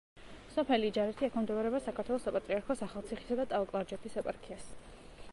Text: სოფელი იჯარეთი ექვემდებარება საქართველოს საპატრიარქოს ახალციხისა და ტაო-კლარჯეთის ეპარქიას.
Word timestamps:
სოფელი 0.53 0.87
იჯარეთი 0.91 1.25
ექვემდებარება 1.27 1.81
საქართველოს 1.87 2.25
საპატრიარქოს 2.27 2.81
ახალციხისა 2.85 3.37
და 3.41 3.45
ტაო-კლარჯეთის 3.51 4.17
ეპარქიას. 4.23 4.65